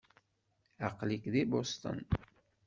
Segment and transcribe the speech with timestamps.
[0.87, 1.99] Aql-ik deg Boston.